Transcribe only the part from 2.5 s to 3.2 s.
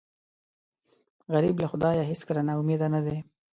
امیده نه دی